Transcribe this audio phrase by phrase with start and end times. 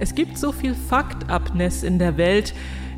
[0.00, 2.54] Es gibt so viel Fucked-Upness in der Welt,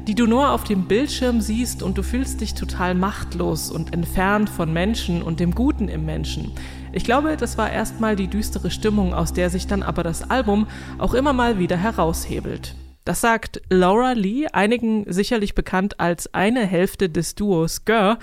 [0.07, 4.49] die du nur auf dem Bildschirm siehst und du fühlst dich total machtlos und entfernt
[4.49, 6.53] von Menschen und dem Guten im Menschen.
[6.93, 10.67] Ich glaube, das war erstmal die düstere Stimmung, aus der sich dann aber das Album
[10.99, 12.75] auch immer mal wieder heraushebelt.
[13.07, 18.19] Das sagt Laura Lee, einigen sicherlich bekannt als eine Hälfte des Duos Gör,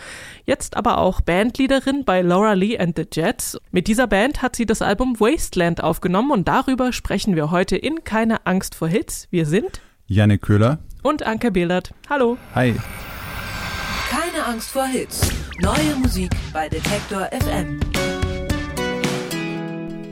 [0.46, 3.58] jetzt aber auch Bandleaderin bei Laura Lee and the Jets.
[3.72, 8.04] Mit dieser Band hat sie das Album Wasteland aufgenommen und darüber sprechen wir heute in
[8.04, 9.30] Keine Angst vor Hits.
[9.32, 11.94] Wir sind Janne Köhler und Anke Behlert.
[12.10, 12.38] Hallo.
[12.54, 12.76] Hi.
[14.10, 15.32] Keine Angst vor Hits.
[15.62, 17.80] Neue Musik bei Detektor FM.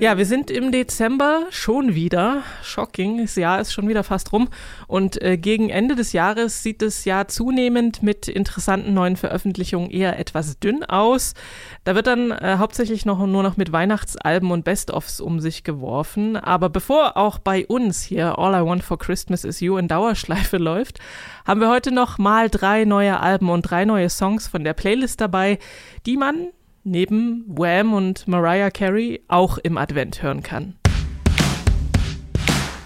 [0.01, 2.41] Ja, wir sind im Dezember schon wieder.
[2.63, 4.49] Shocking, das Jahr ist schon wieder fast rum.
[4.87, 10.17] Und äh, gegen Ende des Jahres sieht das Jahr zunehmend mit interessanten neuen Veröffentlichungen eher
[10.17, 11.35] etwas dünn aus.
[11.83, 16.35] Da wird dann äh, hauptsächlich noch nur noch mit Weihnachtsalben und Best-ofs um sich geworfen.
[16.35, 20.57] Aber bevor auch bei uns hier All I Want for Christmas is You in Dauerschleife
[20.57, 20.97] läuft,
[21.45, 25.21] haben wir heute noch mal drei neue Alben und drei neue Songs von der Playlist
[25.21, 25.59] dabei,
[26.07, 26.47] die man
[26.83, 30.75] neben Wham und Mariah Carey auch im Advent hören kann.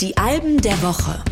[0.02, 1.24] Die Alben der Woche.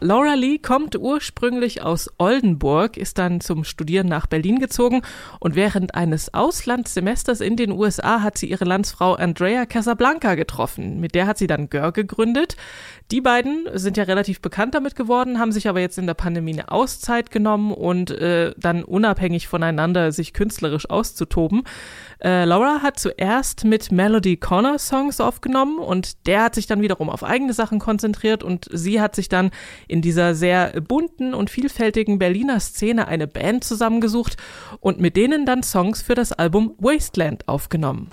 [0.00, 5.00] Laura Lee kommt ursprünglich aus Oldenburg, ist dann zum Studieren nach Berlin gezogen
[5.40, 11.00] und während eines Auslandssemesters in den USA hat sie ihre Landsfrau Andrea Casablanca getroffen.
[11.00, 12.56] Mit der hat sie dann Gör gegründet.
[13.10, 16.52] Die beiden sind ja relativ bekannt damit geworden, haben sich aber jetzt in der Pandemie
[16.52, 21.62] eine Auszeit genommen und äh, dann unabhängig voneinander sich künstlerisch auszutoben.
[22.22, 27.08] Äh, Laura hat zuerst mit Melody Connor Songs aufgenommen und der hat sich dann wiederum
[27.08, 29.50] auf eigene Sachen konzentriert und sie hat sich dann
[29.88, 34.36] in dieser sehr bunten und vielfältigen Berliner Szene eine Band zusammengesucht
[34.80, 38.10] und mit denen dann Songs für das Album Wasteland aufgenommen.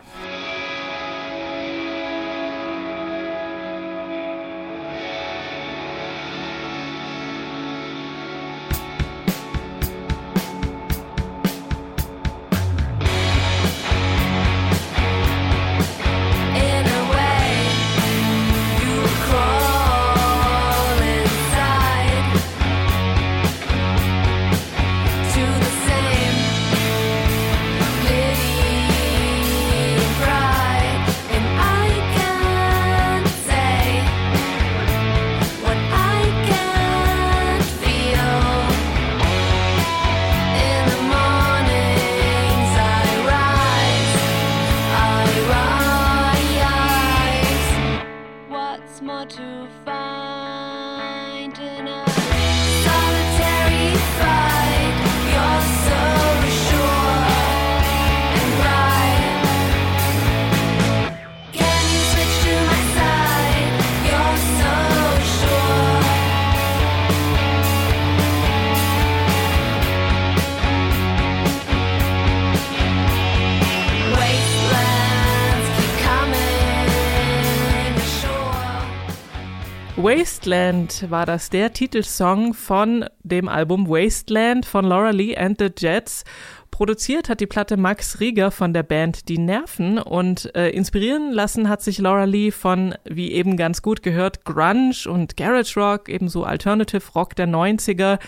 [80.43, 86.25] Wasteland war das der Titelsong von dem Album Wasteland von Laura Lee and the Jets.
[86.69, 91.69] Produziert hat die Platte Max Rieger von der Band Die Nerven und äh, inspirieren lassen
[91.69, 96.43] hat sich Laura Lee von, wie eben ganz gut gehört, Grunge und Garage Rock, ebenso
[96.43, 98.19] Alternative Rock der 90er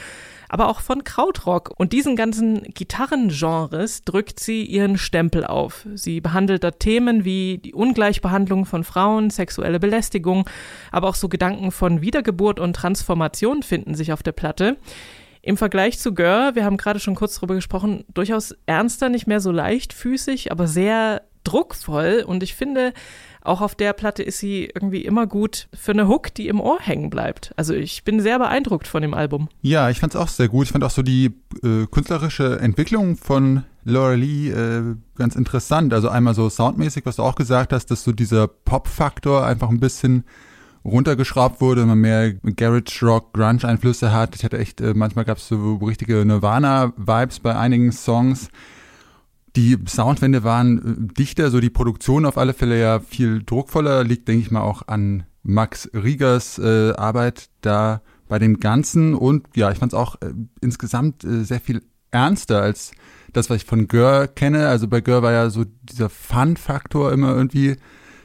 [0.49, 1.73] aber auch von Krautrock.
[1.77, 5.85] Und diesen ganzen Gitarrengenres drückt sie ihren Stempel auf.
[5.95, 10.49] Sie behandelt da Themen wie die Ungleichbehandlung von Frauen, sexuelle Belästigung,
[10.91, 14.77] aber auch so Gedanken von Wiedergeburt und Transformation finden sich auf der Platte.
[15.41, 19.39] Im Vergleich zu Gör, wir haben gerade schon kurz darüber gesprochen, durchaus ernster, nicht mehr
[19.39, 22.23] so leichtfüßig, aber sehr druckvoll.
[22.25, 22.93] Und ich finde,
[23.45, 26.79] auch auf der Platte ist sie irgendwie immer gut für eine Hook, die im Ohr
[26.79, 27.53] hängen bleibt.
[27.55, 29.49] Also ich bin sehr beeindruckt von dem Album.
[29.61, 30.65] Ja, ich fand es auch sehr gut.
[30.65, 31.33] Ich fand auch so die
[31.63, 35.93] äh, künstlerische Entwicklung von Laura Lee äh, ganz interessant.
[35.93, 39.79] Also einmal so soundmäßig, was du auch gesagt hast, dass so dieser Pop-Faktor einfach ein
[39.79, 40.23] bisschen
[40.83, 44.35] runtergeschraubt wurde, man mehr Garage Rock, Grunge Einflüsse hat.
[44.35, 48.49] Ich hatte echt, äh, manchmal gab es so richtige Nirvana-Vibes bei einigen Songs.
[49.55, 54.27] Die Soundwände waren äh, dichter, so die Produktion auf alle Fälle ja viel druckvoller, liegt,
[54.27, 59.13] denke ich mal, auch an Max Riegers äh, Arbeit da bei dem Ganzen.
[59.13, 62.91] Und ja, ich fand es auch äh, insgesamt äh, sehr viel ernster als
[63.31, 64.67] das, was ich von Gör kenne.
[64.67, 67.75] Also bei Gör war ja so dieser Fun-Faktor immer irgendwie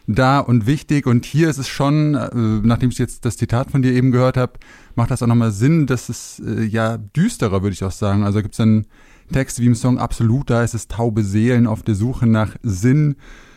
[0.06, 1.06] da und wichtig.
[1.06, 4.36] Und hier ist es schon, äh, nachdem ich jetzt das Zitat von dir eben gehört
[4.36, 4.54] habe,
[4.94, 8.24] macht das auch nochmal Sinn, dass es äh, ja düsterer, würde ich auch sagen.
[8.24, 8.86] Also gibt es dann
[9.30, 13.16] Texte wie im Song Absolut, da ist es taube Seelen auf der Suche nach Sinn.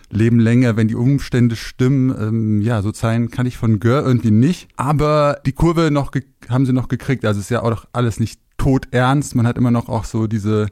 [0.10, 2.16] leben länger, wenn die Umstände stimmen.
[2.18, 4.70] Ähm, ja, so Zeilen kann ich von Gör irgendwie nicht.
[4.75, 6.12] Aber die Kurve noch
[6.50, 7.25] haben sie noch gekriegt.
[7.25, 9.36] Also ist ja auch alles nicht tot ernst.
[9.36, 10.68] Man hat immer noch auch so diese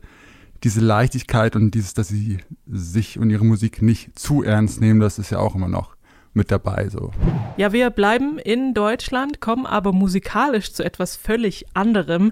[0.64, 2.38] diese Leichtigkeit und dieses, dass sie
[2.68, 5.96] sich und ihre Musik nicht zu ernst nehmen, das ist ja auch immer noch
[6.34, 7.12] mit dabei so.
[7.58, 12.32] Ja, wir bleiben in Deutschland, kommen aber musikalisch zu etwas völlig anderem.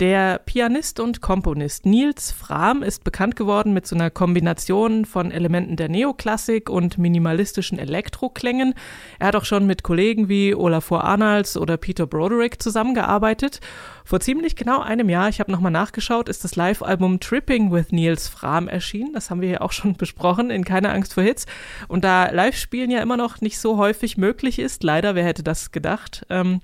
[0.00, 5.76] Der Pianist und Komponist Niels Frahm ist bekannt geworden mit so einer Kombination von Elementen
[5.76, 8.74] der Neoklassik und minimalistischen Elektroklängen.
[9.20, 13.60] Er hat auch schon mit Kollegen wie Olafur Arnalds oder Peter Broderick zusammengearbeitet.
[14.04, 18.26] Vor ziemlich genau einem Jahr, ich habe nochmal nachgeschaut, ist das Live-Album Tripping with Niels
[18.26, 19.12] Frahm erschienen.
[19.12, 21.46] Das haben wir ja auch schon besprochen in Keine Angst vor Hits.
[21.86, 25.70] Und da Live-Spielen ja immer noch nicht so häufig möglich ist, leider, wer hätte das
[25.70, 26.60] gedacht, ähm,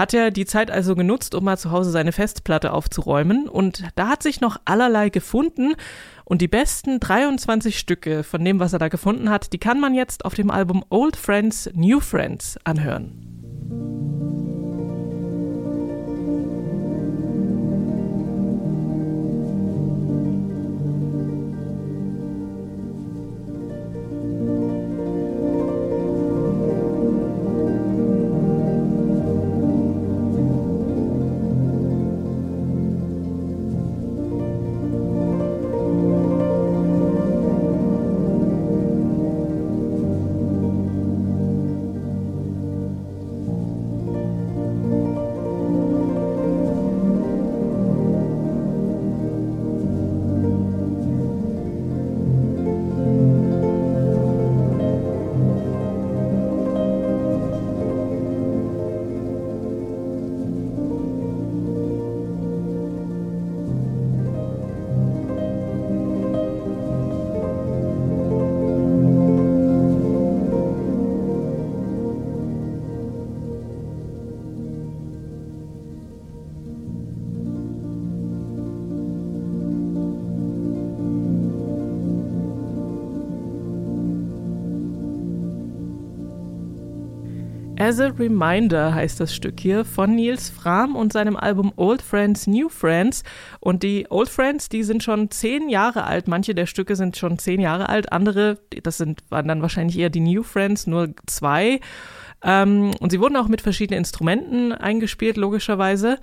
[0.00, 3.50] hat er die Zeit also genutzt, um mal zu Hause seine Festplatte aufzuräumen.
[3.50, 5.74] Und da hat sich noch allerlei gefunden.
[6.24, 9.92] Und die besten 23 Stücke von dem, was er da gefunden hat, die kann man
[9.92, 14.19] jetzt auf dem Album Old Friends, New Friends anhören.
[87.80, 92.46] As a Reminder heißt das Stück hier von Nils Fram und seinem Album Old Friends,
[92.46, 93.24] New Friends.
[93.58, 96.28] Und die Old Friends, die sind schon zehn Jahre alt.
[96.28, 98.12] Manche der Stücke sind schon zehn Jahre alt.
[98.12, 101.80] Andere, das sind, waren dann wahrscheinlich eher die New Friends, nur zwei.
[102.42, 106.18] Ähm, und sie wurden auch mit verschiedenen Instrumenten eingespielt, logischerweise.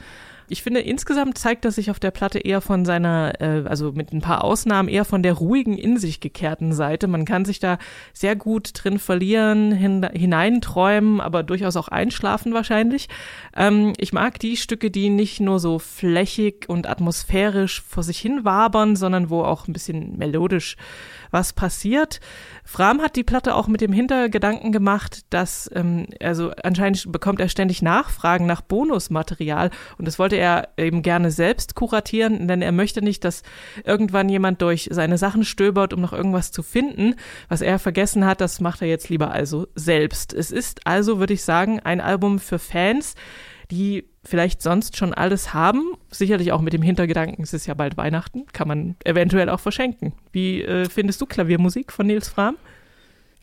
[0.50, 4.14] Ich finde, insgesamt zeigt er sich auf der Platte eher von seiner, äh, also mit
[4.14, 7.08] ein paar Ausnahmen, eher von der ruhigen, in sich gekehrten Seite.
[7.08, 7.78] Man kann sich da
[8.14, 13.10] sehr gut drin verlieren, hin, hineinträumen, aber durchaus auch einschlafen wahrscheinlich.
[13.56, 18.46] Ähm, ich mag die Stücke, die nicht nur so flächig und atmosphärisch vor sich hin
[18.46, 20.78] wabern, sondern wo auch ein bisschen melodisch
[21.32, 22.20] was passiert.
[22.64, 27.50] Fram hat die Platte auch mit dem Hintergedanken gemacht, dass, ähm, also anscheinend bekommt er
[27.50, 33.02] ständig Nachfragen nach Bonusmaterial und das wollte er eben gerne selbst kuratieren, denn er möchte
[33.02, 33.44] nicht, dass
[33.84, 37.16] irgendwann jemand durch seine Sachen stöbert, um noch irgendwas zu finden.
[37.50, 40.34] Was er vergessen hat, das macht er jetzt lieber also selbst.
[40.34, 43.16] Es ist also, würde ich sagen, ein Album für Fans,
[43.72, 45.94] die vielleicht sonst schon alles haben.
[46.10, 50.14] Sicherlich auch mit dem Hintergedanken, es ist ja bald Weihnachten, kann man eventuell auch verschenken.
[50.32, 52.58] Wie äh, findest du Klaviermusik von Nils Fram?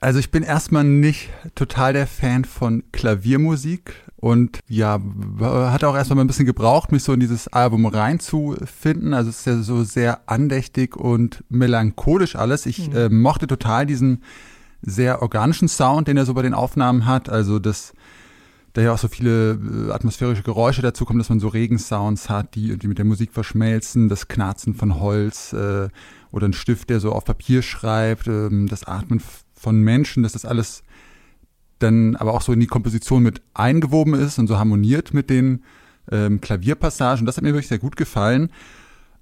[0.00, 5.00] Also ich bin erstmal nicht total der Fan von Klaviermusik und ja,
[5.40, 9.14] hat auch erstmal ein bisschen gebraucht, mich so in dieses Album reinzufinden.
[9.14, 12.66] Also es ist ja so sehr andächtig und melancholisch alles.
[12.66, 12.96] Ich mhm.
[12.96, 14.22] äh, mochte total diesen
[14.82, 17.28] sehr organischen Sound, den er so bei den Aufnahmen hat.
[17.28, 17.94] Also das
[18.74, 22.54] da ja auch so viele äh, atmosphärische Geräusche dazu kommen, dass man so Regensounds hat,
[22.56, 25.88] die, die mit der Musik verschmelzen, das Knarzen von Holz äh,
[26.32, 29.22] oder ein Stift, der so auf Papier schreibt, ähm, das Atmen
[29.54, 30.82] von Menschen, dass das alles
[31.78, 35.62] dann aber auch so in die Komposition mit eingewoben ist und so harmoniert mit den
[36.10, 37.26] ähm, Klavierpassagen.
[37.26, 38.50] Das hat mir wirklich sehr gut gefallen.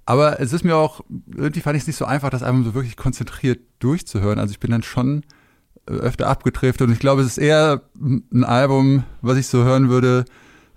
[0.05, 1.01] Aber es ist mir auch,
[1.35, 4.39] irgendwie fand ich es nicht so einfach, das einfach so wirklich konzentriert durchzuhören.
[4.39, 5.23] Also ich bin dann schon
[5.85, 10.25] öfter abgetrifft und ich glaube, es ist eher ein Album, was ich so hören würde,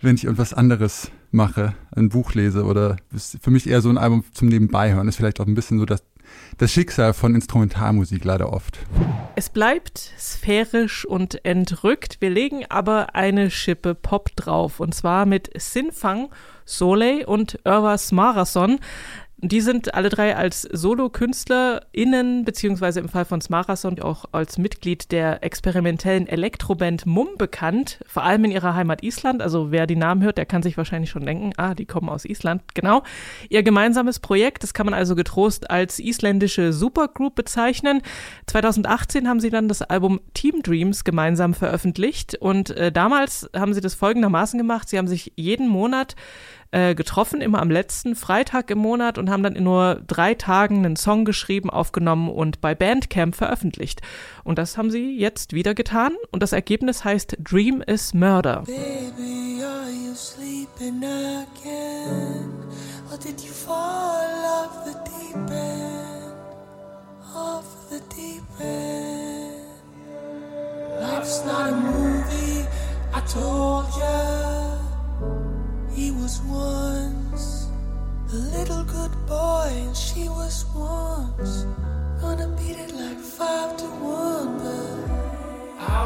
[0.00, 3.98] wenn ich irgendwas anderes mache, ein Buch lese oder ist für mich eher so ein
[3.98, 5.08] Album zum Nebenbei hören.
[5.08, 6.02] Ist vielleicht auch ein bisschen so das,
[6.58, 8.78] das Schicksal von Instrumentalmusik leider oft.
[9.36, 12.20] Es bleibt sphärisch und entrückt.
[12.20, 16.30] Wir legen aber eine Schippe Pop drauf und zwar mit Sinfang,
[16.64, 18.80] Soleil und Irva Smarason.
[19.38, 25.44] Die sind alle drei als SolokünstlerInnen, beziehungsweise im Fall von Smarason auch als Mitglied der
[25.44, 29.42] experimentellen Elektroband Mum bekannt, vor allem in ihrer Heimat Island.
[29.42, 32.24] Also wer die Namen hört, der kann sich wahrscheinlich schon denken, ah, die kommen aus
[32.24, 33.02] Island, genau.
[33.50, 38.00] Ihr gemeinsames Projekt, das kann man also getrost als isländische Supergroup bezeichnen.
[38.46, 43.82] 2018 haben sie dann das Album Team Dreams gemeinsam veröffentlicht und äh, damals haben sie
[43.82, 44.88] das folgendermaßen gemacht.
[44.88, 46.16] Sie haben sich jeden Monat
[46.70, 50.84] äh, getroffen, immer am letzten Freitag im Monat und haben dann in nur drei Tagen
[50.84, 54.00] einen Song geschrieben, aufgenommen und bei Bandcamp veröffentlicht.
[54.44, 58.62] Und das haben sie jetzt wieder getan und das Ergebnis heißt Dream is Murder.
[58.66, 62.52] Baby, are you sleeping again?
[63.10, 66.34] Or did you fall off the deep end?
[67.34, 69.66] Off the deep end?
[71.00, 72.66] Life's not a movie,
[73.12, 74.85] I told you.
[75.96, 77.68] He was once
[78.30, 81.64] a little good boy, and she was once
[82.20, 84.58] gonna beat it like five to one.
[84.58, 85.08] But
[85.80, 86.04] I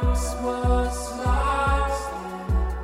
[0.00, 2.10] once was lost,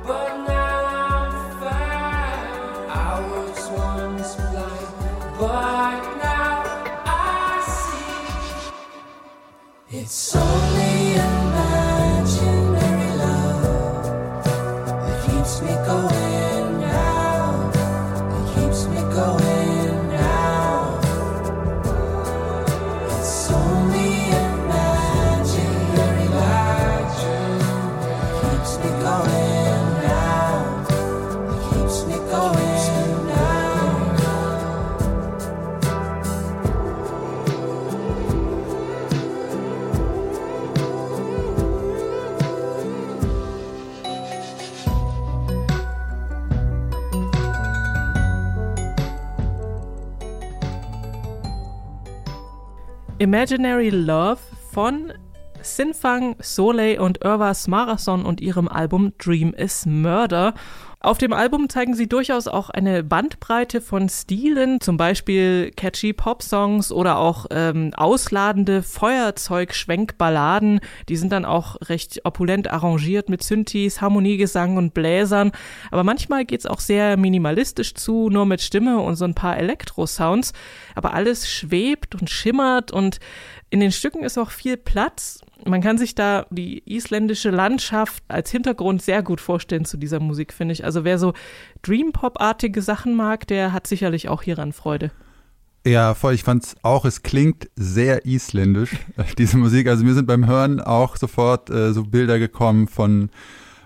[0.05, 2.91] but now I'm found.
[2.91, 4.93] I was once blind,
[5.39, 6.61] but now
[7.07, 7.59] I
[9.89, 9.97] see.
[9.97, 10.74] It's only
[53.25, 54.37] Imaginary Love
[54.71, 55.11] von
[55.63, 60.53] Sinfang, Soleil und Irvas Marathon und ihrem Album Dream is Murder.
[61.05, 66.91] Auf dem Album zeigen sie durchaus auch eine Bandbreite von Stilen, zum Beispiel catchy Pop-Songs
[66.91, 70.79] oder auch ähm, ausladende Feuerzeug-Schwenkballaden.
[71.07, 75.51] Die sind dann auch recht opulent arrangiert mit Synthes, Harmoniegesang und Bläsern.
[75.91, 80.53] Aber manchmal geht's auch sehr minimalistisch zu, nur mit Stimme und so ein paar Elektro-Sounds.
[80.95, 83.19] Aber alles schwebt und schimmert und
[83.69, 88.51] in den Stücken ist auch viel Platz man kann sich da die isländische Landschaft als
[88.51, 90.83] Hintergrund sehr gut vorstellen zu dieser Musik, finde ich.
[90.85, 91.33] Also wer so
[91.81, 95.11] Dream Pop-artige Sachen mag, der hat sicherlich auch hieran Freude.
[95.85, 96.33] Ja, voll.
[96.33, 98.95] Ich fand's auch, es klingt sehr isländisch,
[99.37, 99.87] diese Musik.
[99.87, 103.29] Also mir sind beim Hören auch sofort äh, so Bilder gekommen von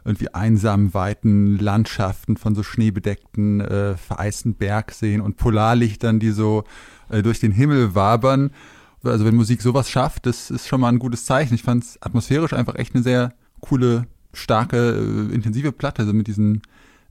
[0.06, 6.64] irgendwie einsamen, weiten Landschaften, von so schneebedeckten, äh, vereisten Bergseen und Polarlichtern, die so
[7.10, 8.52] äh, durch den Himmel wabern
[9.04, 11.54] also wenn Musik sowas schafft, das ist schon mal ein gutes Zeichen.
[11.54, 16.28] Ich fand es atmosphärisch einfach echt eine sehr coole, starke, äh, intensive Platte, also mit
[16.28, 16.62] diesen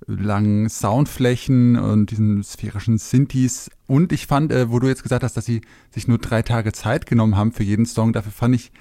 [0.07, 3.71] langen Soundflächen und diesen sphärischen Synthes.
[3.87, 6.73] Und ich fand, äh, wo du jetzt gesagt hast, dass sie sich nur drei Tage
[6.73, 8.73] Zeit genommen haben für jeden Song, dafür fand ich,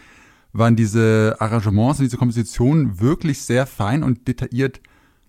[0.53, 4.81] waren diese Arrangements und diese Kompositionen wirklich sehr fein und detailliert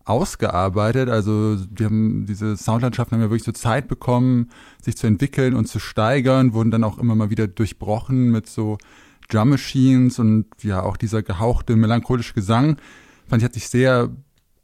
[0.05, 1.09] ausgearbeitet.
[1.09, 4.51] Also die haben diese Soundlandschaften haben ja wirklich so Zeit bekommen,
[4.83, 8.79] sich zu entwickeln und zu steigern, wurden dann auch immer mal wieder durchbrochen mit so
[9.29, 12.79] Drum Machines und ja auch dieser gehauchte melancholische Gesang.
[13.29, 14.11] Fand ich hat sich sehr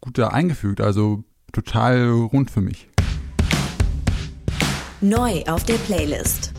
[0.05, 2.89] gut da eingefügt, also total rund für mich.
[5.01, 6.53] Neu auf der Playlist.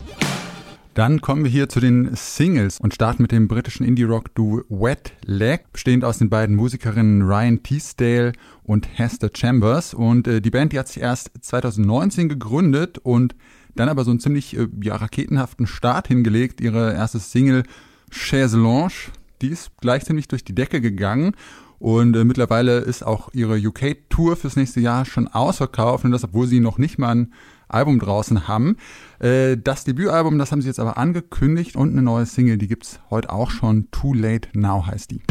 [0.94, 5.70] Dann kommen wir hier zu den Singles und starten mit dem britischen Indie-Rock-Duo Wet Leg,
[5.72, 8.32] bestehend aus den beiden Musikerinnen Ryan Teasdale
[8.64, 9.94] und Hester Chambers.
[9.94, 13.36] Und äh, die Band, die hat sich erst 2019 gegründet und
[13.76, 16.60] dann aber so einen ziemlich äh, ja, raketenhaften Start hingelegt.
[16.60, 17.62] Ihre erste Single
[18.10, 21.36] Chaise Lounge, die ist gleich ziemlich durch die Decke gegangen.
[21.78, 26.46] Und äh, mittlerweile ist auch ihre UK-Tour fürs nächste Jahr schon ausverkauft und das, obwohl
[26.46, 27.32] sie noch nicht mal ein
[27.68, 28.76] Album draußen haben.
[29.18, 33.00] Äh, das Debütalbum, das haben sie jetzt aber angekündigt und eine neue Single, die gibt's
[33.10, 33.90] heute auch schon.
[33.90, 35.22] Too Late Now heißt die.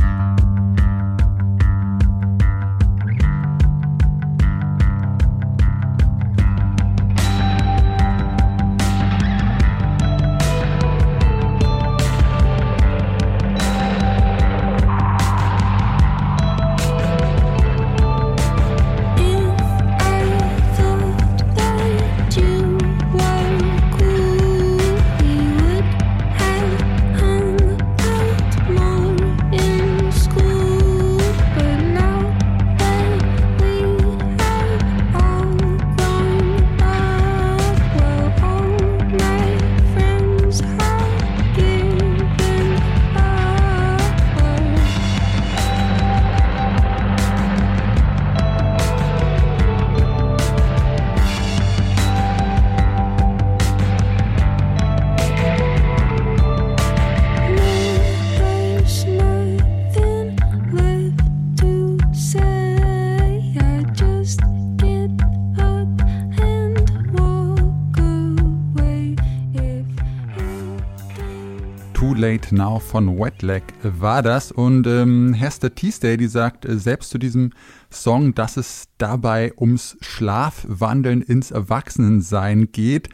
[72.36, 74.52] Late Now von Wetlag war das.
[74.52, 77.52] Und ähm, Hester Teasday, die sagt äh, selbst zu diesem
[77.90, 83.08] Song, dass es dabei ums Schlafwandeln ins Erwachsenensein geht.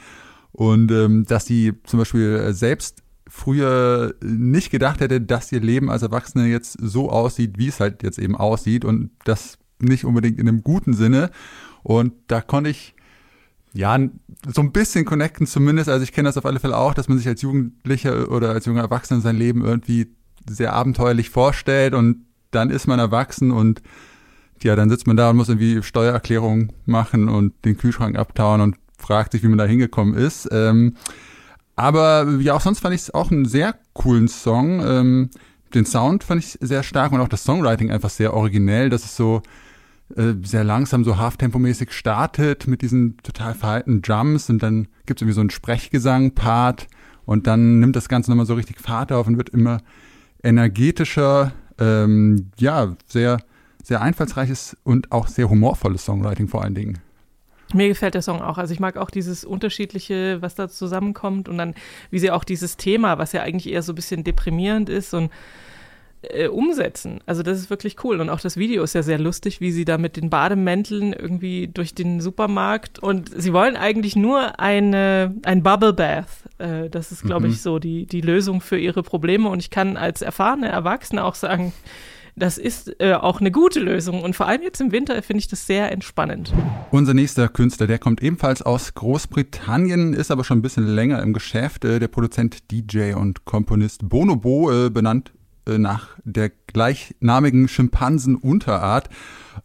[0.53, 6.01] Und ähm, dass sie zum Beispiel selbst früher nicht gedacht hätte, dass ihr Leben als
[6.01, 8.85] Erwachsene jetzt so aussieht, wie es halt jetzt eben aussieht.
[8.85, 11.29] Und das nicht unbedingt in einem guten Sinne.
[11.83, 12.95] Und da konnte ich
[13.73, 13.97] ja,
[14.47, 15.89] so ein bisschen connecten zumindest.
[15.89, 18.65] Also ich kenne das auf alle Fälle auch, dass man sich als Jugendlicher oder als
[18.65, 20.07] junger Erwachsener sein Leben irgendwie
[20.49, 23.81] sehr abenteuerlich vorstellt und dann ist man erwachsen und
[24.61, 28.75] ja, dann sitzt man da und muss irgendwie Steuererklärung machen und den Kühlschrank abtauen und
[28.97, 30.47] fragt sich, wie man da hingekommen ist.
[30.51, 30.95] Ähm,
[31.75, 34.81] aber ja, auch sonst fand ich es auch einen sehr coolen Song.
[34.85, 35.29] Ähm,
[35.73, 38.89] den Sound fand ich sehr stark und auch das Songwriting einfach sehr originell.
[38.89, 39.41] Das ist so,
[40.17, 45.23] äh, sehr langsam so halftempomäßig startet mit diesen total verhaltenen Drums und dann gibt es
[45.23, 46.87] irgendwie so einen Sprechgesang-Part
[47.25, 49.81] und dann nimmt das Ganze nochmal so richtig Fahrt auf und wird immer
[50.43, 51.53] energetischer.
[51.79, 53.39] Ähm, ja, sehr,
[53.83, 56.99] sehr einfallsreiches und auch sehr humorvolles Songwriting vor allen Dingen.
[57.73, 58.57] Mir gefällt der Song auch.
[58.57, 61.73] Also ich mag auch dieses Unterschiedliche, was da zusammenkommt und dann,
[62.09, 65.31] wie sie auch dieses Thema, was ja eigentlich eher so ein bisschen deprimierend ist und
[66.23, 67.19] äh, umsetzen.
[67.25, 68.21] Also das ist wirklich cool.
[68.21, 71.67] Und auch das Video ist ja sehr lustig, wie sie da mit den Bademänteln irgendwie
[71.67, 76.27] durch den Supermarkt und sie wollen eigentlich nur eine, ein Bubble Bath.
[76.57, 77.53] Äh, das ist, glaube mhm.
[77.53, 79.49] ich, so die, die Lösung für ihre Probleme.
[79.49, 81.73] Und ich kann als erfahrene Erwachsene auch sagen,
[82.35, 84.21] das ist äh, auch eine gute Lösung.
[84.21, 86.53] Und vor allem jetzt im Winter finde ich das sehr entspannend.
[86.91, 91.33] Unser nächster Künstler, der kommt ebenfalls aus Großbritannien, ist aber schon ein bisschen länger im
[91.33, 91.83] Geschäft.
[91.83, 95.33] Äh, der Produzent, DJ und Komponist Bonobo, äh, benannt
[95.65, 99.09] nach der gleichnamigen Schimpansenunterart.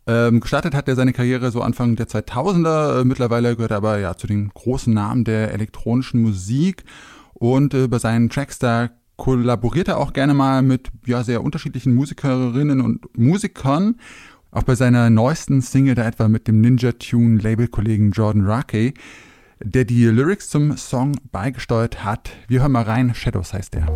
[0.06, 3.00] Ähm, gestartet hat er seine Karriere so Anfang der 2000er.
[3.00, 6.84] Äh, mittlerweile gehört er aber ja zu den großen Namen der elektronischen Musik
[7.34, 11.94] und äh, bei seinen Tracks da kollaboriert er auch gerne mal mit ja sehr unterschiedlichen
[11.94, 13.96] Musikerinnen und Musikern.
[14.50, 18.94] Auch bei seiner neuesten Single da etwa mit dem Ninja Tune Labelkollegen Jordan Rakey,
[19.62, 22.30] der die Lyrics zum Song beigesteuert hat.
[22.48, 23.14] Wir hören mal rein.
[23.14, 23.86] Shadows heißt er.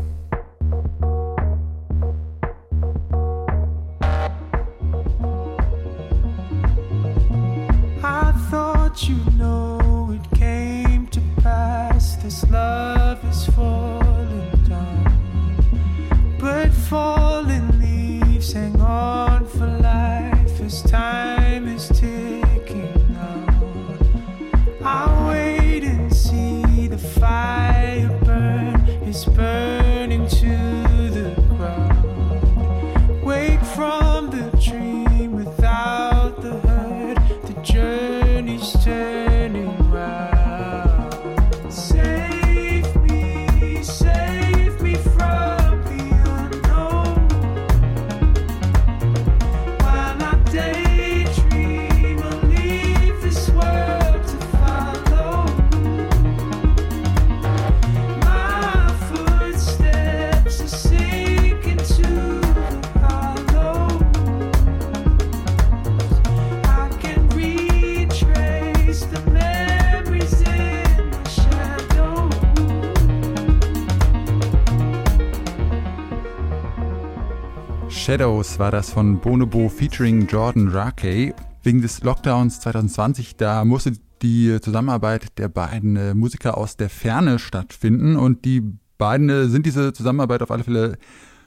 [78.11, 81.33] Shadows war das von Bonobo featuring Jordan Rakey.
[81.63, 87.39] Wegen des Lockdowns 2020, da musste die Zusammenarbeit der beiden äh, Musiker aus der Ferne
[87.39, 88.63] stattfinden und die
[88.99, 90.99] beiden äh, sind diese Zusammenarbeit auf alle Fälle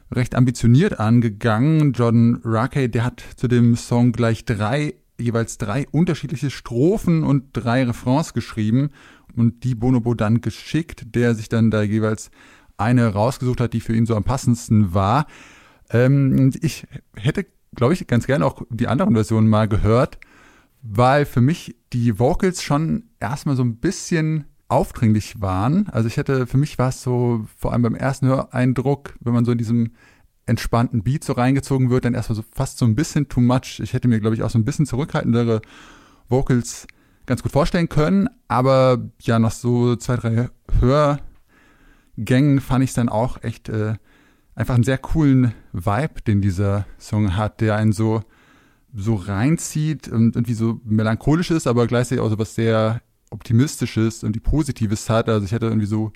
[0.09, 1.91] recht ambitioniert angegangen.
[1.91, 7.83] Jordan Rakey, der hat zu dem Song gleich drei, jeweils drei unterschiedliche Strophen und drei
[7.83, 8.91] Refrains geschrieben
[9.35, 12.31] und die Bonobo dann geschickt, der sich dann da jeweils
[12.77, 15.27] eine rausgesucht hat, die für ihn so am passendsten war.
[15.93, 20.17] Ähm, ich hätte, glaube ich, ganz gerne auch die anderen Versionen mal gehört,
[20.81, 25.87] weil für mich die Vocals schon erstmal so ein bisschen aufdringlich waren.
[25.89, 29.45] Also ich hätte, für mich war es so, vor allem beim ersten Höreindruck, wenn man
[29.45, 29.91] so in diesem
[30.45, 33.79] entspannten Beat so reingezogen wird, dann erstmal so fast so ein bisschen too much.
[33.81, 35.61] Ich hätte mir, glaube ich, auch so ein bisschen zurückhaltendere
[36.27, 36.87] Vocals
[37.25, 38.27] ganz gut vorstellen können.
[38.47, 43.95] Aber ja, nach so zwei, drei Hörgängen fand ich es dann auch echt äh,
[44.55, 48.21] einfach einen sehr coolen Vibe, den dieser Song hat, der einen so,
[48.93, 54.33] so reinzieht und irgendwie so melancholisch ist, aber gleichzeitig auch so was sehr optimistisches und
[54.35, 55.27] die Positives hat.
[55.27, 56.11] Also ich hatte irgendwie so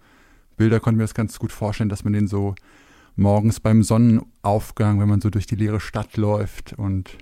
[0.56, 2.56] Bilder, konnte mir das ganz gut vorstellen, dass man den so
[3.16, 7.18] morgens beim Sonnenaufgang, wenn man so durch die leere Stadt läuft und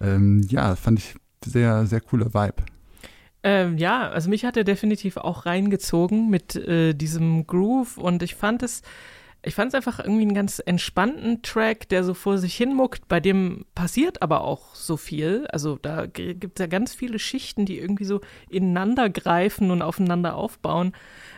[0.00, 2.64] ähm, ja, fand ich sehr, sehr cooler Vibe.
[3.42, 8.34] Ähm, ja, also mich hat er definitiv auch reingezogen mit äh, diesem Groove und ich
[8.34, 8.82] fand es
[9.44, 13.08] Ich fand es einfach irgendwie einen ganz entspannten Track, der so vor sich hin muckt.
[13.08, 15.46] Bei dem passiert aber auch so viel.
[15.48, 20.36] Also da gibt es ja ganz viele Schichten, die irgendwie so ineinander greifen und aufeinander
[20.36, 20.92] aufbauen.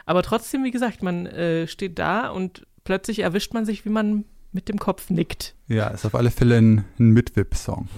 [0.05, 4.25] Aber trotzdem, wie gesagt, man äh, steht da und plötzlich erwischt man sich, wie man
[4.53, 5.55] mit dem Kopf nickt.
[5.69, 7.88] Ja, ist auf alle Fälle ein, ein Mitwip-Song.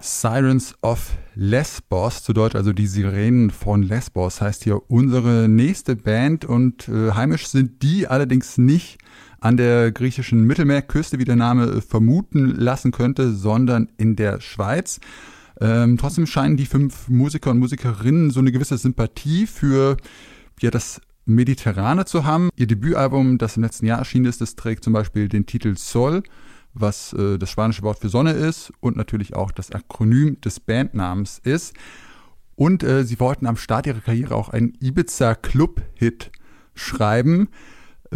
[0.00, 6.44] Sirens of Lesbos, zu Deutsch also die Sirenen von Lesbos, heißt hier unsere nächste Band
[6.44, 8.98] und äh, heimisch sind die allerdings nicht
[9.42, 15.00] an der griechischen Mittelmeerküste, wie der Name vermuten lassen könnte, sondern in der Schweiz.
[15.60, 19.96] Ähm, trotzdem scheinen die fünf Musiker und Musikerinnen so eine gewisse Sympathie für
[20.60, 22.50] ja, das Mediterrane zu haben.
[22.54, 26.22] Ihr Debütalbum, das im letzten Jahr erschienen ist, das trägt zum Beispiel den Titel Sol,
[26.72, 31.40] was äh, das spanische Wort für Sonne ist und natürlich auch das Akronym des Bandnamens
[31.42, 31.74] ist.
[32.54, 36.30] Und äh, sie wollten am Start ihrer Karriere auch einen Ibiza-Club-Hit
[36.76, 37.48] schreiben.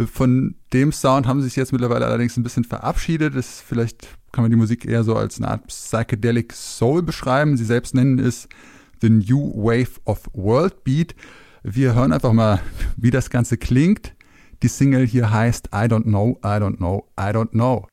[0.05, 3.35] Von dem Sound haben sie sich jetzt mittlerweile allerdings ein bisschen verabschiedet.
[3.35, 7.57] Das vielleicht kann man die Musik eher so als eine Art Psychedelic Soul beschreiben.
[7.57, 8.47] Sie selbst nennen es
[9.01, 11.15] The New Wave of World Beat.
[11.63, 12.61] Wir hören einfach mal,
[12.95, 14.13] wie das Ganze klingt.
[14.63, 17.87] Die Single hier heißt I don't know, I don't know, I don't know.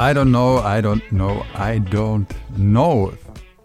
[0.00, 3.12] I don't know, I don't know, I don't know.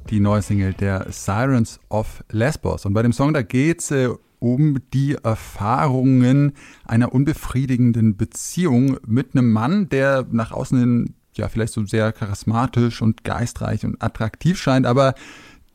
[0.09, 2.87] Die neue Single der Sirens of Lesbos.
[2.87, 6.53] Und bei dem Song, da geht es äh, um die Erfahrungen
[6.85, 13.03] einer unbefriedigenden Beziehung mit einem Mann, der nach außen hin ja vielleicht so sehr charismatisch
[13.03, 15.13] und geistreich und attraktiv scheint, aber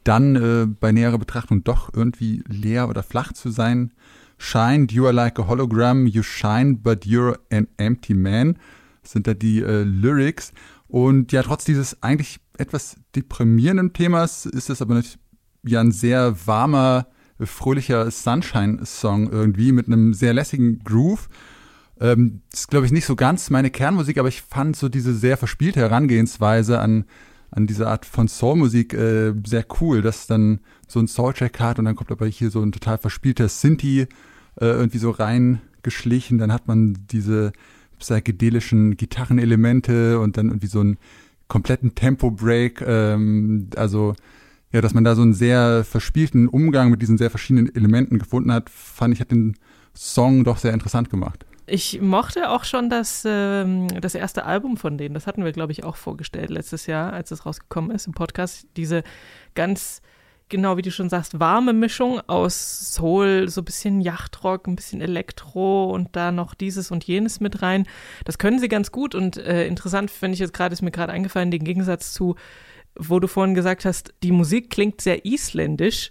[0.03, 3.93] dann äh, bei näherer Betrachtung doch irgendwie leer oder flach zu sein
[4.39, 4.91] scheint.
[4.91, 8.59] You are like a hologram, you shine, but you're an empty man
[9.09, 10.53] sind da die äh, Lyrics.
[10.87, 15.19] Und ja, trotz dieses eigentlich etwas deprimierenden Themas ist es aber nicht,
[15.65, 17.09] ja ein sehr warmer,
[17.41, 21.29] fröhlicher Sunshine-Song irgendwie mit einem sehr lässigen Groove.
[22.01, 25.15] Ähm, das ist, glaube ich, nicht so ganz meine Kernmusik, aber ich fand so diese
[25.15, 27.05] sehr verspielte Herangehensweise an,
[27.51, 31.85] an diese Art von Soulmusik äh, sehr cool, dass dann so ein Soulcheck hat und
[31.85, 34.07] dann kommt aber hier so ein total verspielter Sinti äh,
[34.61, 36.39] irgendwie so reingeschlichen.
[36.39, 37.53] Dann hat man diese
[37.99, 40.99] psychedelischen Gitarrenelemente und dann irgendwie so einen
[41.49, 42.83] kompletten Tempo-Break.
[42.83, 44.15] Ähm, also
[44.73, 48.53] ja, dass man da so einen sehr verspielten Umgang mit diesen sehr verschiedenen Elementen gefunden
[48.53, 49.57] hat, fand ich, hat den
[49.95, 51.47] Song doch sehr interessant gemacht.
[51.67, 55.15] Ich mochte auch schon das, ähm, das erste Album von denen.
[55.15, 58.67] Das hatten wir, glaube ich, auch vorgestellt letztes Jahr, als es rausgekommen ist im Podcast.
[58.77, 59.03] Diese
[59.55, 60.01] ganz
[60.49, 65.01] genau wie du schon sagst, warme Mischung aus Soul, so ein bisschen Yachtrock, ein bisschen
[65.01, 67.87] Elektro und da noch dieses und jenes mit rein.
[68.25, 71.13] Das können sie ganz gut und äh, interessant finde ich jetzt gerade, ist mir gerade
[71.13, 72.37] eingefallen, den Gegensatz zu,
[72.99, 76.11] wo du vorhin gesagt hast, die Musik klingt sehr isländisch.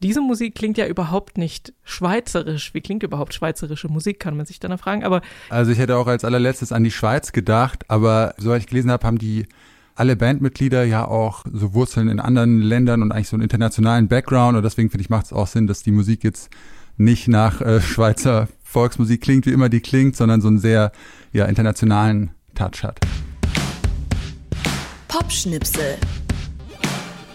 [0.00, 2.72] Diese Musik klingt ja überhaupt nicht schweizerisch.
[2.72, 5.02] Wie klingt überhaupt schweizerische Musik, kann man sich dann fragen.
[5.02, 8.92] Aber also ich hätte auch als allerletztes an die Schweiz gedacht, aber soweit ich gelesen
[8.92, 9.46] habe, haben die
[9.98, 14.56] alle Bandmitglieder ja auch so Wurzeln in anderen Ländern und eigentlich so einen internationalen Background
[14.56, 16.50] und deswegen finde ich macht es auch Sinn, dass die Musik jetzt
[16.96, 20.92] nicht nach äh, Schweizer Volksmusik klingt, wie immer die klingt, sondern so einen sehr
[21.32, 23.00] ja, internationalen Touch hat.
[25.08, 25.96] Popschnipsel.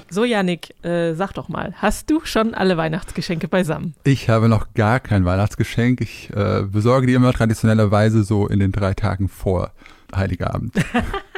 [0.09, 3.95] So, Janik, äh, sag doch mal, hast du schon alle Weihnachtsgeschenke beisammen?
[4.03, 6.01] Ich habe noch gar kein Weihnachtsgeschenk.
[6.01, 9.71] Ich äh, besorge die immer traditionellerweise so in den drei Tagen vor
[10.15, 10.75] Heiligabend.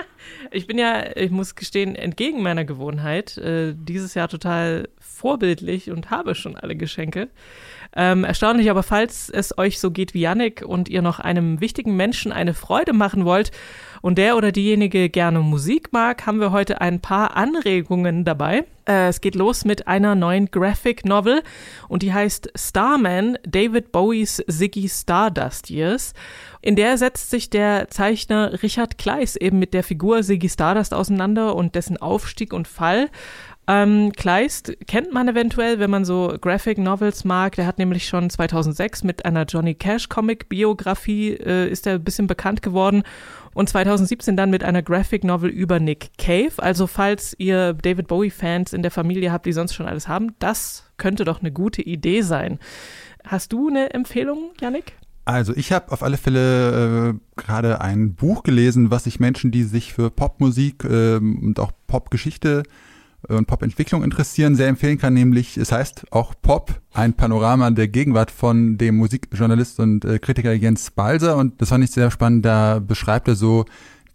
[0.51, 6.09] Ich bin ja, ich muss gestehen, entgegen meiner Gewohnheit, äh, dieses Jahr total vorbildlich und
[6.09, 7.29] habe schon alle Geschenke.
[7.95, 11.95] Ähm, erstaunlich, aber falls es euch so geht wie Yannick und ihr noch einem wichtigen
[11.95, 13.51] Menschen eine Freude machen wollt
[14.05, 18.65] und der oder diejenige gerne Musik mag, haben wir heute ein paar Anregungen dabei.
[18.87, 21.41] Äh, es geht los mit einer neuen Graphic Novel
[21.87, 26.13] und die heißt Starman, David Bowies Ziggy Stardust Years.
[26.61, 31.55] In der setzt sich der Zeichner Richard Kleiss eben mit der Figur Ziggy Stardust auseinander
[31.55, 33.09] und dessen Aufstieg und Fall.
[33.67, 37.55] Ähm, Kleist kennt man eventuell, wenn man so Graphic Novels mag.
[37.55, 42.03] Der hat nämlich schon 2006 mit einer Johnny Cash Comic Biografie äh, ist er ein
[42.03, 43.01] bisschen bekannt geworden
[43.55, 46.51] und 2017 dann mit einer Graphic Novel über Nick Cave.
[46.57, 50.35] Also falls ihr David Bowie Fans in der Familie habt, die sonst schon alles haben,
[50.39, 52.59] das könnte doch eine gute Idee sein.
[53.23, 54.97] Hast du eine Empfehlung, Yannick?
[55.23, 59.63] Also ich habe auf alle Fälle äh, gerade ein Buch gelesen, was sich Menschen, die
[59.63, 62.63] sich für Popmusik äh, und auch Popgeschichte
[63.27, 68.31] und Popentwicklung interessieren, sehr empfehlen kann, nämlich es heißt auch Pop, ein Panorama der Gegenwart
[68.31, 72.79] von dem Musikjournalist und äh, Kritiker Jens Balser und das fand ich sehr spannend, da
[72.79, 73.65] beschreibt er so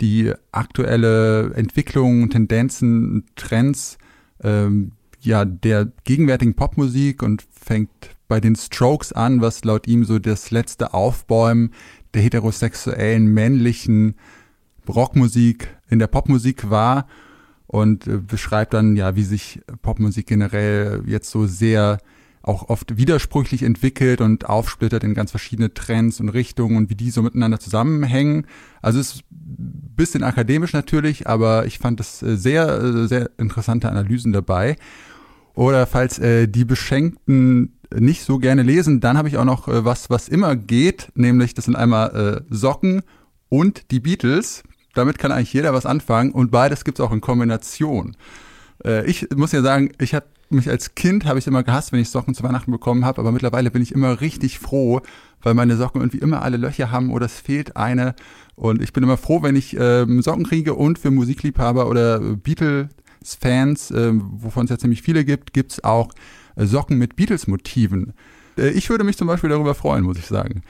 [0.00, 3.98] die aktuelle Entwicklung, Tendenzen, Trends
[4.42, 7.90] ähm, ja der gegenwärtigen Popmusik und fängt
[8.28, 11.72] bei den Strokes an, was laut ihm so das letzte Aufbäumen
[12.14, 14.14] der heterosexuellen männlichen
[14.88, 17.06] Rockmusik in der Popmusik war
[17.70, 21.98] und äh, beschreibt dann ja, wie sich Popmusik generell jetzt so sehr
[22.42, 27.10] auch oft widersprüchlich entwickelt und aufsplittert in ganz verschiedene Trends und Richtungen und wie die
[27.10, 28.46] so miteinander zusammenhängen.
[28.82, 33.30] Also es ist ein bisschen akademisch natürlich, aber ich fand es äh, sehr, äh, sehr
[33.38, 34.76] interessante Analysen dabei.
[35.54, 39.84] Oder falls äh, die Beschenkten nicht so gerne lesen, dann habe ich auch noch äh,
[39.84, 43.02] was, was immer geht, nämlich das sind einmal äh, Socken
[43.48, 48.16] und die Beatles damit kann eigentlich jeder was anfangen und beides gibt's auch in Kombination.
[48.84, 52.00] Äh, ich muss ja sagen, ich habe mich als Kind habe ich immer gehasst, wenn
[52.00, 55.00] ich Socken zu Weihnachten bekommen habe, aber mittlerweile bin ich immer richtig froh,
[55.42, 58.14] weil meine Socken irgendwie immer alle Löcher haben oder es fehlt eine.
[58.56, 63.90] Und ich bin immer froh, wenn ich ähm, Socken kriege und für Musikliebhaber oder Beatles-Fans,
[63.92, 66.10] äh, wovon es ja ziemlich viele gibt, gibt's auch
[66.56, 68.12] äh, Socken mit Beatles-Motiven.
[68.58, 70.62] Äh, ich würde mich zum Beispiel darüber freuen, muss ich sagen.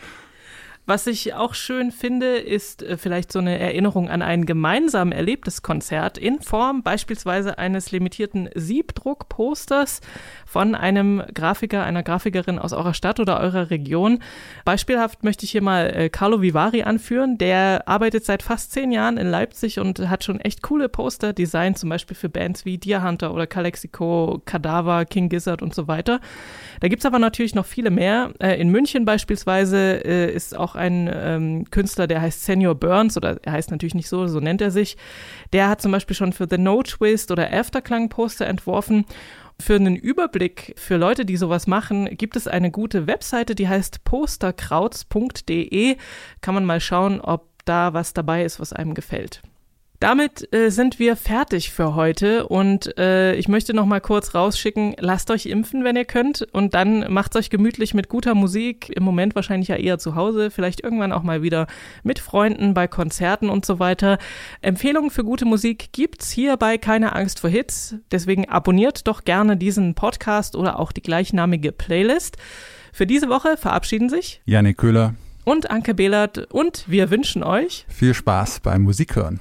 [0.91, 5.63] Was ich auch schön finde, ist äh, vielleicht so eine Erinnerung an ein gemeinsam erlebtes
[5.63, 10.01] Konzert in Form beispielsweise eines limitierten Siebdruckposters
[10.47, 14.19] von einem Grafiker, einer Grafikerin aus eurer Stadt oder eurer Region.
[14.65, 17.39] Beispielhaft möchte ich hier mal äh, Carlo Vivari anführen.
[17.39, 21.79] Der arbeitet seit fast zehn Jahren in Leipzig und hat schon echt coole Poster designt,
[21.79, 26.21] zum Beispiel für Bands wie Deer Hunter oder Calexico, Cadaver, King Gizzard und so weiter.
[26.81, 28.33] Da gibt's aber natürlich noch viele mehr.
[28.41, 33.53] Äh, in München beispielsweise ist auch ein ähm, Künstler, der heißt Senior Burns, oder er
[33.53, 34.97] heißt natürlich nicht so, so nennt er sich.
[35.53, 39.05] Der hat zum Beispiel schon für The No Twist oder Afterklang Poster entworfen.
[39.61, 44.05] Für einen Überblick für Leute, die sowas machen, gibt es eine gute Webseite, die heißt
[44.05, 45.97] posterkrauts.de.
[46.41, 49.43] Kann man mal schauen, ob da was dabei ist, was einem gefällt.
[50.01, 54.97] Damit äh, sind wir fertig für heute und äh, ich möchte noch mal kurz rausschicken,
[54.99, 59.03] lasst euch impfen, wenn ihr könnt und dann macht's euch gemütlich mit guter Musik, im
[59.03, 61.67] Moment wahrscheinlich ja eher zu Hause, vielleicht irgendwann auch mal wieder
[62.03, 64.17] mit Freunden bei Konzerten und so weiter.
[64.63, 69.59] Empfehlungen für gute Musik gibt's hier bei Keine Angst vor Hits, deswegen abonniert doch gerne
[69.59, 72.39] diesen Podcast oder auch die gleichnamige Playlist.
[72.95, 75.13] Für diese Woche verabschieden sich Janik Köhler
[75.45, 79.41] und Anke Behlert und wir wünschen euch viel Spaß beim Musikhören.